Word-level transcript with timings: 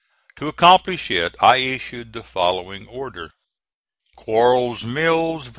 To 0.37 0.47
accomplish 0.47 1.11
it, 1.11 1.35
I 1.41 1.57
issued 1.57 2.13
the 2.13 2.23
following 2.23 2.87
order: 2.87 3.33
QUARLES' 4.15 4.83
MILLS, 4.83 5.45
VA. 5.45 5.49